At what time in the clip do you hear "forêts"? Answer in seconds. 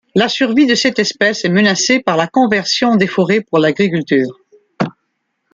3.05-3.41